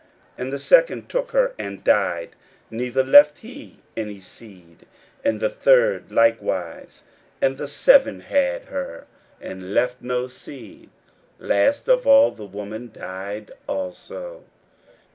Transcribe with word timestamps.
41:012:021 0.35 0.41
And 0.45 0.53
the 0.53 0.57
second 0.59 1.09
took 1.09 1.29
her, 1.31 1.53
and 1.59 1.83
died, 1.83 2.29
neither 2.71 3.03
left 3.03 3.37
he 3.37 3.81
any 3.95 4.19
seed: 4.19 4.87
and 5.23 5.39
the 5.39 5.47
third 5.51 6.11
likewise. 6.11 7.03
41:012:022 7.43 7.47
And 7.47 7.57
the 7.59 7.67
seven 7.67 8.19
had 8.21 8.63
her, 8.63 9.05
and 9.39 9.73
left 9.75 10.01
no 10.01 10.25
seed: 10.27 10.89
last 11.37 11.87
of 11.87 12.07
all 12.07 12.31
the 12.31 12.47
woman 12.47 12.89
died 12.91 13.51
also. 13.67 14.43